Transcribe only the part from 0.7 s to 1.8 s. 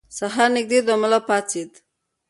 دی او ملا پاڅېد.